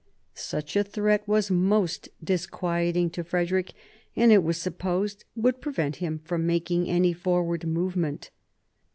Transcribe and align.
Such 0.33 0.75
a 0.75 0.83
threat 0.83 1.27
was 1.27 1.51
most 1.51 2.09
disquieting 2.23 3.11
to 3.11 3.23
Frederick, 3.23 3.73
and, 4.15 4.31
it 4.31 4.41
was 4.41 4.57
supposed, 4.57 5.25
would 5.35 5.61
prevent 5.61 5.97
him 5.97 6.17
from 6.25 6.47
making 6.47 6.89
any 6.89 7.13
forward 7.13 7.67
movement. 7.67 8.31